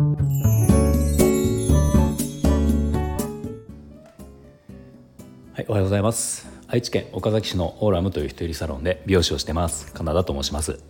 [0.00, 0.06] は
[5.58, 6.48] い、おはようございます。
[6.68, 9.92] 愛知県岡崎市のオーラムという一人サロンで美容師をしてます。
[9.92, 10.80] カナダと申します。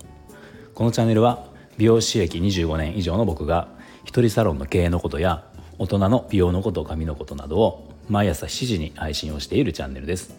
[0.75, 1.45] このチャンネルは
[1.77, 3.67] 美容師歴25年以上の僕が
[4.05, 5.45] 一人サロンの経営のことや
[5.79, 10.37] 大人の美容のこと髪のことなどを毎朝7時に配信をしているチャンネルです。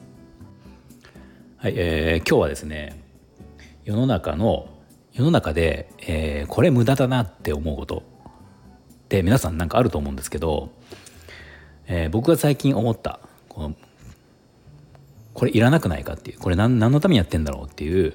[1.57, 3.03] はい、えー、今日はですね
[3.83, 4.69] 世の中の
[5.11, 8.10] 世の中で、えー、これ無駄だなって思うこと。
[9.11, 10.71] って皆さんなんかあると思うんですけど、
[11.85, 13.75] えー、僕が最近思ったこの
[15.33, 18.13] これいらなくないかっていうこれ何何のためにやってんだろうっていう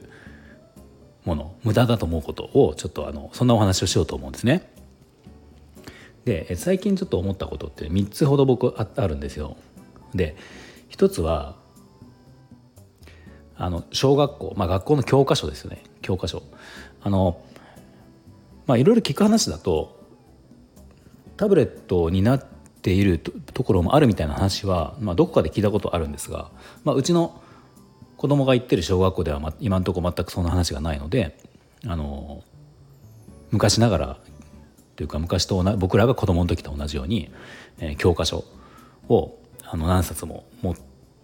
[1.26, 4.72] もの無駄だと思うことをちょっとあのそんなお話をしようと思うんですね。
[6.24, 9.58] で最近ちょっと思ったことって3つほど僕ああるんですよ。
[10.14, 10.34] で
[10.90, 11.56] 1つは
[13.54, 16.42] あの小学校、まあ、学校の教科書ですよね教科書。
[17.02, 17.42] あの
[18.66, 19.95] まあいろいろ聞く話だと
[21.36, 22.44] タブレットになっ
[22.82, 26.50] ているところもあるみたいな話は、まあ、どこかで聞いたことあるんですが、
[26.84, 27.40] まあ、うちの
[28.16, 31.38] 子供が行ってる小学校では、ま、今のところ全くそんな話がないので
[31.86, 32.42] あの
[33.50, 34.16] 昔ながら
[34.96, 37.30] というか昔と僕らが子供の時と同じように、
[37.78, 38.44] えー、教科書
[39.08, 40.76] をあの何冊も持っ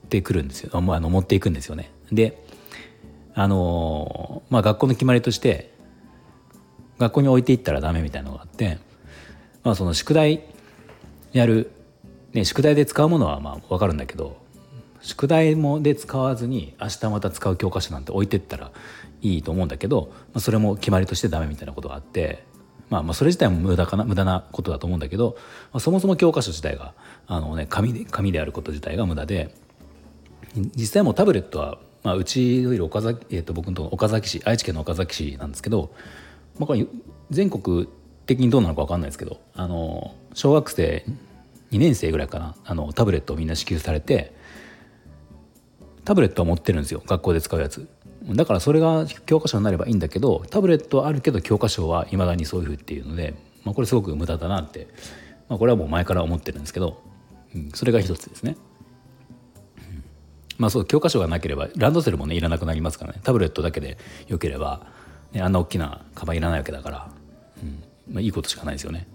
[0.08, 1.90] てくるんですよあの持っていくんですよね。
[2.10, 2.44] で
[3.34, 5.72] あのまあ学校の決まりとして
[6.98, 8.78] 学校に置いていったらダメみたいなのがあって、
[9.64, 10.42] まあ、その宿題
[11.32, 11.70] やる、
[12.32, 14.42] ね、宿題で使うものはまあ分かるんだけど
[15.00, 18.70] 宿題もで使わずに明日また使う教科書なんて置いてったら
[19.20, 22.44] いいと思うんだけど、まあ、それも決まりとしてダメみたいなことがあって、
[22.90, 25.36] まあ、まあそれ自体も無駄かな無駄なことだと思うんだけど、
[25.72, 26.94] まあ、そもそも教科書自体が
[27.26, 29.54] あの、ね、紙で紙であること自体が無駄で
[30.76, 35.92] 実際もタブレットは、まあ、うちのいる岡崎、えー、と僕のと岡崎市愛知県の岡崎市なんですけど、
[36.58, 36.86] まあ、これ
[37.30, 37.88] 全国
[38.26, 41.04] 的にどうなのか分かんないですけどあの小学生
[41.72, 44.32] 2年生ぐらいかなあのタブレットをみんな支給されて
[46.04, 47.88] タブレットは持ってるんですよ学校で使うやつ。
[48.24, 54.86] だからそれが教科書になればいいんだけどタブレットはあるけど教科書はいまだにそういうふうっていうので、まあ、これすごく無駄だなって、
[55.48, 57.02] まあ、これはもう前から思ってるんですけど、
[57.52, 58.56] うん、それが一つですね。
[60.58, 63.20] まあそう教科書がなければランドセルもねいらなくなりますからね。
[63.24, 63.98] タブレットだけで
[64.28, 64.86] よければ、
[65.32, 67.10] ね、あんな大きなカバンいらないわけだから、
[68.12, 69.06] まあ、いいことしかないですよね。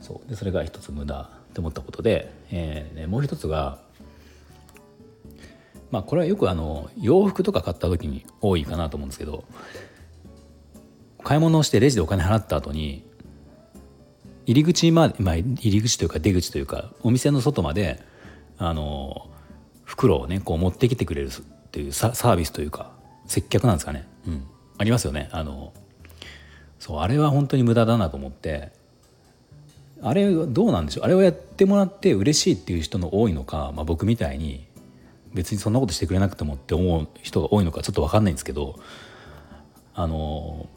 [0.00, 0.28] そう。
[0.28, 3.78] でそれが一つ無駄って思ったことで、えー、もう一つが
[5.90, 9.44] まあこれはよくあの洋服とか買った時に多いかなと思うんですけど
[11.22, 13.04] 買い物をしてレジでお金払った後に
[14.46, 18.02] 入り口まで、まあ、入り口というか出口というかお店の外まで
[18.58, 19.28] あの
[19.84, 21.30] 袋をねこう持ってきてくれるっ
[21.70, 22.92] ていうサービスというか
[23.26, 24.44] 接客なんですかね、うん、
[24.78, 25.28] ありますよね。
[25.32, 25.72] あの
[26.80, 28.72] そうあれは本当に無駄だなと思って
[30.02, 34.66] あれどうなんでしょうあれをやってもらって嬉しいっていう人の多いのか、まあ、僕みたいに
[35.34, 38.80] 別にそんなことしてくれなくてもって思う人が多いのかちょっと分かんないんですけど
[39.94, 40.68] あの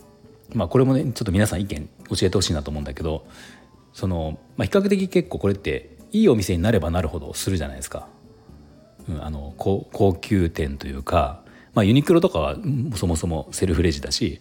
[0.53, 3.25] まあこれもねちょっと皆さん意見教えてほしいなと思うんだけど
[3.93, 8.07] その、まあ、比較的結構これっていいお店になればなるほどするじゃないですか。
[9.09, 11.41] うん、あの高高級店というか、
[11.73, 12.55] まあ、ユニクロとかは
[12.95, 14.39] そもそもセルフレジだし、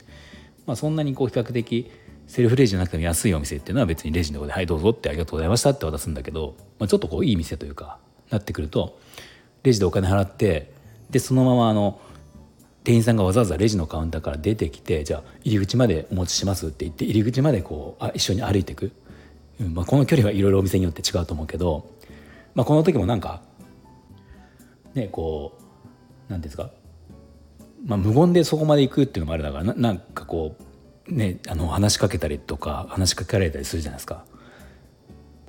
[0.72, 1.90] まあ、そんなにこう比較的
[2.26, 7.98] セルフレジじゃなくても安いお店っていうのは別にレジのとこで「はいどうぞ」って「ありがとうございました」って渡すんだけど、まあ、ちょっとこういい店というか
[8.30, 8.98] なってくると
[9.64, 10.72] レジでお金払って
[11.10, 12.00] でそのままあの
[12.84, 18.92] 店員さんがわざわざレジのカウンターから出てきてじゃあ入り口までお持ちしますって言って入り口までこうあ一緒に歩いていく、
[19.60, 21.84] うんまあ、この距離はいろいろお店によって違うと思うけど、
[22.54, 23.42] まあ、この時もなんか
[24.94, 26.70] ねこう何ですか、
[27.84, 30.56] まあ、無言でそこまで行くっていうのもあれだからなんかこ
[31.08, 34.24] うねあの話しかけたりとか話しかけられたりするじゃないですか。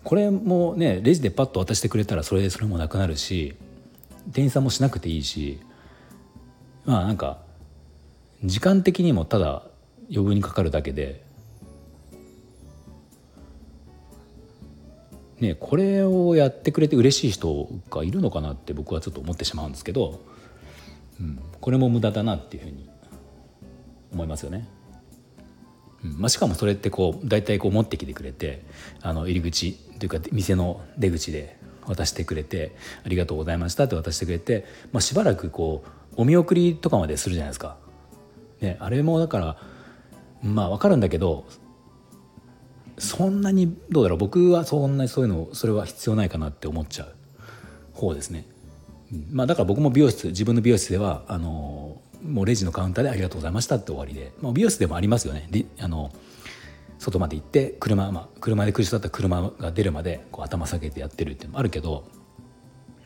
[0.04, 3.56] これもねレジでパッと渡してくれたらそれでそれもなくなるし
[4.32, 5.62] 店員さんもしなくていいし
[6.86, 7.38] まあなんか
[8.44, 9.64] 時間的にもただ
[10.10, 11.24] 余分にかかるだけで
[15.40, 20.20] ねこれをやってくれて嬉しい人がいるのかなって僕はちょっと思ってしまうんですけど、
[21.20, 22.90] うん、これも無駄だなっていうふうに
[24.12, 24.68] 思いますよね。
[26.04, 28.64] うんまあ、しかもそれってこう大体こう持ってきてくれて
[29.02, 32.76] あの入り口というか店の出口で渡してくれて
[33.06, 37.78] 「ありがとうございました」って渡してくれて、まあ、しばらくこうお見送りとかまでするじゃないですか。
[38.62, 39.58] ね、あれもだから
[40.42, 41.46] まあ分かるんだけど
[42.98, 47.14] そんなにどうだろう僕はそんなにそういうのそれは必要ないかなって思っちゃう
[47.94, 48.46] 方ですね。
[49.32, 55.48] まあ、だから僕も美容室自分の美容室ではあのもうレジのカウンターで「ありがとうございました」って終わりで、まあ、美容室でもありますよね。
[55.80, 56.12] あの
[57.00, 62.06] 外まで行って車、まあ、車で苦しだったら車が出るまでこう頭下げてやってるっていうのもあるけど、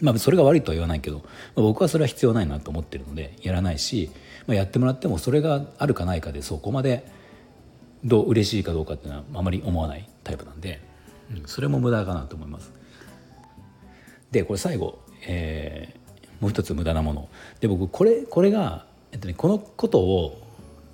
[0.02, 4.12] まあ、それが悪いとは言わないけど、まあ、僕はそれは必要ないなと思ってるのでやらないし、
[4.46, 7.12] まあ、やってもらってもそれがあるかないかでそこまで
[8.04, 10.80] どう嬉しいかどうかっていうのはあまり思わないタイプなんで、
[11.36, 12.72] うん、それも無駄かなと思います。
[14.30, 17.30] でこれ最後、えー、もう一つ無駄なもの。
[17.60, 20.42] で僕これこれが、えっとね、このことを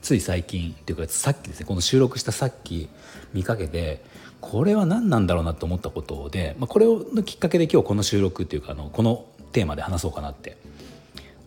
[0.01, 2.89] つい最近っていうかさっきですねこの収録したさっき
[3.33, 4.03] 見かけて
[4.41, 10.57] これは何なんだろうなと思ったことで、まあ、これのきっかけで今日この収録っていうかあのこのテーマで話そうかなって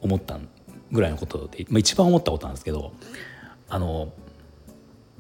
[0.01, 0.39] 思った
[0.91, 2.93] ぐらいのことで、まあ、一番思ったことなんですけど
[3.69, 4.13] あの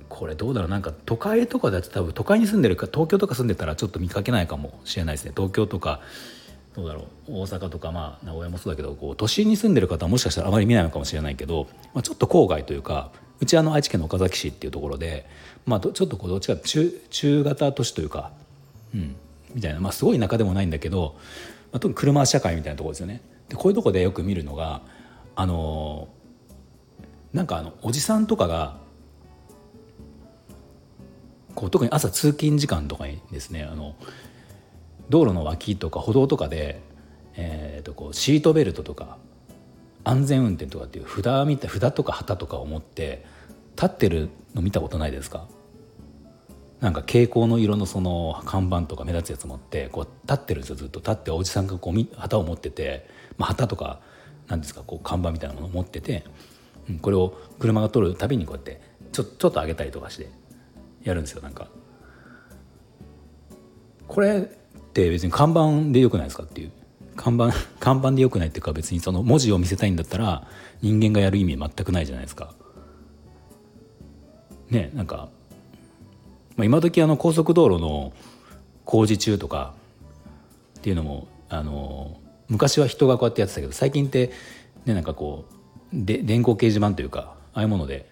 [0.08, 5.32] これどうだろうなんか都会とかだと多分都会に住んでるか東京とか住んでたらちょっと見かけないかもしれないですね。
[5.36, 6.00] 東京とか
[6.76, 15.26] どうだろう大阪とかまあ名古屋もそうだけどこう都心に住んでる方はもしかしたらあまり見ないのかもしれないけど、まあ、ちょっと郊外というかうちあの愛知県の岡崎市っていうところで、
[15.64, 18.30] まあ、ちょっとこうどっちか中中型都市というか、
[18.94, 19.16] うん、
[19.54, 21.16] みたいな、まあ、すごい田舎でもないんだけど、
[21.72, 23.22] まあ、特に車社会みたいなところですよね。
[23.48, 24.82] でこういうとこでよく見るのが
[25.34, 26.08] あの
[27.32, 28.78] なんかあのおじさんとかが
[31.54, 33.94] こう特に朝通勤時間とかにですねあの
[35.08, 36.80] 道路の脇とか歩道とかで、
[37.34, 39.18] えー、とこうシートベルトとか
[40.04, 43.24] 安全運転とかっていう札見て札とか旗とかを持って
[43.74, 45.46] 立ってるの見たことないですか？
[46.80, 54.00] なんか蛍光の色のその看板とか目立つやつ持ってこう立ってるんですよずっと立っておじさんがこう旗を持ってて、まあ、旗とか
[54.46, 56.24] なんですかこう看板みたいなものを持ってて、
[56.90, 58.80] うん、これを車が通るたびにこうやって
[59.10, 60.28] ちょちょっと上げたりとかして
[61.02, 61.68] やるんですよなんか。
[64.06, 64.48] これ
[65.02, 66.72] って別に看板でよくないですかっていう
[67.16, 70.46] 看板 看板でよくないっていうか別にその文字を見せたいんだったら
[70.80, 72.54] 人間がやる意味全くないじゃないですか。
[74.70, 75.28] ねなんか、
[76.56, 78.12] まあ、今時あの高速道路の
[78.84, 79.74] 工事中とか
[80.78, 84.32] っていうのもあの昔は人がこうやってやってたけど最近って
[84.86, 85.54] ねなんかこう
[85.92, 88.08] で電光掲示板というかああいうもので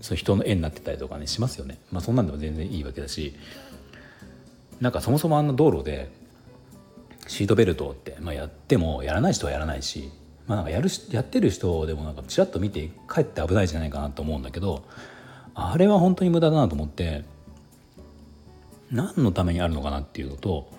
[0.00, 1.78] そう人の絵になってたりとかねしますよね。
[1.92, 3.34] まあ、そんなんでも全然いいわけだし
[4.80, 6.10] なんかそもそもあんな道路で
[7.26, 10.10] シートベルトって、まあ、やってもやらない人はやらないし、
[10.46, 14.84] まあ、なんかやるやってる人でもなんかちらっと見て帰って危ないじゃないかなと思うんだけど
[15.54, 17.24] あれは本当に無駄だなと思って
[18.90, 20.70] 何のためにあるのかなっていうのと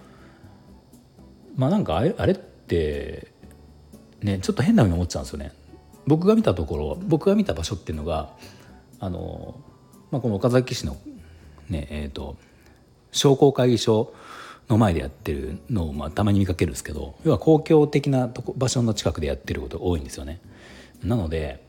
[1.56, 3.28] まあなんかあれあれって
[4.22, 5.52] ねちょっと変なふうに思っちゃうんですよね。
[6.06, 8.30] 僕が見たところ僕が見た場所っていうのが
[9.00, 9.60] あの、
[10.10, 10.96] まあ、この岡崎市の
[11.70, 12.38] ねえっ、ー、と
[13.12, 14.14] 商工会議所
[14.70, 20.42] の前でやってるのをまあたまに見かけるんですけど要は公共的なとこ場所の近くでやってることが多いんですよね。
[21.04, 21.66] なので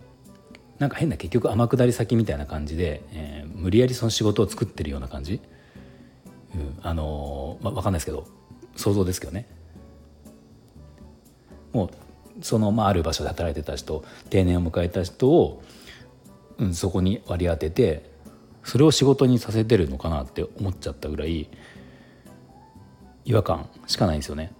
[0.78, 5.40] なんか変な結局天下り先みたいな感じで、えー、無理やりその仕事を作ってるような感じ、
[6.54, 8.26] うん、あのー、まあ、分かんないですけど
[8.76, 9.48] 想像ですけどね
[11.72, 15.62] もうその、まあ、ある場所で働いてた人定年を迎えた人を、
[16.58, 18.10] うん、そこに割り当てて
[18.68, 21.48] それを仕事にさせてるのかなって思っちゃったぐらい
[23.24, 24.52] 違和感しかないんですよね。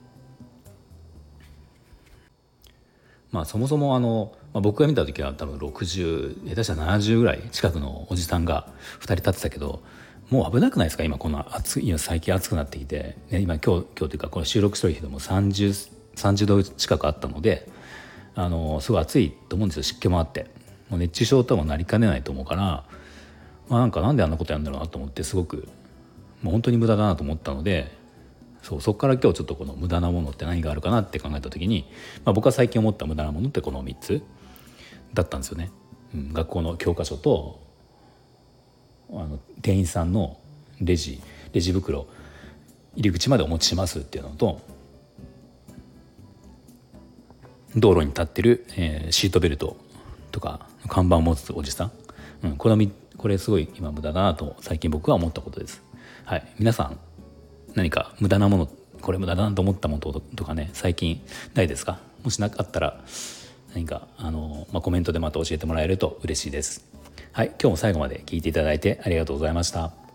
[3.30, 9.82] まあそもそもあの、まあ、僕が見た時は多分60下手したら70ぐらい近くのおじさんが2人立ってたけど
[10.30, 11.04] もう危なくないですか？
[11.04, 17.68] 今この暑い最近暑くなってきて、ね、今今日今日というかこの収録してる日でも 30, 30度近くあったので
[18.34, 20.46] あのすごい暑いと思うんですよ湿気もあって。
[20.88, 22.84] もう熱中症ともなりかねないと思うから
[23.68, 25.68] まあなんかなんであんなことやるんだろうなと思ってすごく
[26.42, 27.96] もう本当に無駄だなと思ったので
[28.62, 31.86] そうそこから今日ちょっとこの無駄なものって何があるかなって考えた時に、
[32.24, 34.22] まあ、僕は最近思った無駄なものってこの3つ
[35.14, 35.70] だったんですよね。
[36.14, 37.60] うん、学校の教科書と
[39.10, 40.38] あの店員さんの
[40.80, 41.20] レジ
[41.52, 42.06] レジ袋
[42.94, 44.60] 入り口までお持ちしますっていうのと
[47.76, 49.76] 道路に立ってる、えー、シートベルト
[50.32, 51.92] とか看板を持つおじさん、
[52.44, 52.76] うん、この
[53.18, 55.82] これすごい今無駄だなと最近僕は思ったことです。
[56.24, 56.98] はい、皆さん
[57.74, 58.68] 何か無駄なもの
[59.02, 61.20] これ無駄だなと思ったものとかね最近
[61.54, 61.98] ないですか？
[62.24, 63.00] もしなかったら
[63.74, 66.84] 何かあの、まあ、コメントでまた教えてもらえると嬉しいです。
[67.32, 70.07] はい、今日も最後まで聞いていただいてありがとうございました。